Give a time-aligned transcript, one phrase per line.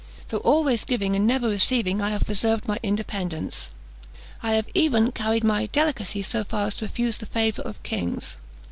[0.29, 3.69] Though always giving, and never receiving, I have preserved my independence.
[4.41, 8.37] I have even carried my delicacy so far as to refuse the favours of kings.